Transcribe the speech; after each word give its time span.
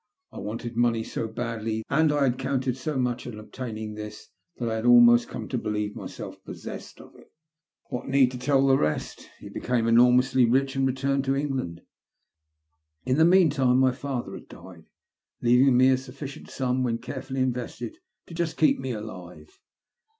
I 0.31 0.39
wanted 0.39 0.75
money 0.75 1.03
so 1.03 1.27
badly, 1.27 1.83
and 1.87 2.11
I 2.11 2.23
had 2.23 2.39
counted 2.39 2.75
so 2.75 2.97
much 2.97 3.27
on 3.27 3.37
obtaining 3.37 3.93
this, 3.93 4.29
that 4.57 4.67
I 4.67 4.77
had 4.77 4.85
almost 4.87 5.27
come 5.27 5.47
to 5.49 5.59
believe 5.59 5.95
myself 5.95 6.43
pos 6.43 6.65
sessed 6.65 6.99
of 6.99 7.13
it. 7.17 7.31
What 7.91 8.07
need 8.07 8.31
to 8.31 8.39
tell 8.39 8.65
the 8.65 8.79
rest? 8.79 9.29
He 9.37 9.47
became 9.47 9.87
enormously 9.87 10.43
rich, 10.43 10.75
and 10.75 10.87
returned 10.87 11.23
to 11.25 11.35
England. 11.35 11.81
In 13.05 13.17
the 13.17 13.25
meantime 13.25 13.77
my 13.77 13.91
father 13.91 14.33
had 14.33 14.47
died, 14.47 14.85
leaving 15.39 15.77
me 15.77 15.89
a 15.89 15.97
sufficient 15.97 16.49
sum, 16.49 16.81
when 16.81 16.97
carefully 16.97 17.41
invested, 17.41 17.99
to 18.25 18.33
just 18.33 18.57
keep 18.57 18.79
me 18.79 18.93
alive. 18.93 19.59